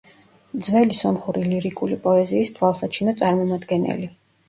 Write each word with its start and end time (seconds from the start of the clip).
ძველი 0.67 0.97
სომხური 1.01 1.45
ლირიკული 1.53 2.01
პოეზიის 2.09 2.55
თვალსაჩინო 2.59 3.19
წარმომადგენელი. 3.25 4.15